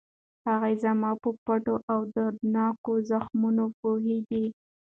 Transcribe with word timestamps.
هغه 0.47 0.69
زما 0.83 1.11
په 1.21 1.29
پټو 1.43 1.75
او 1.91 1.99
دردوونکو 2.13 2.91
زخمونو 3.09 3.65
پوهېږي. 3.79 4.45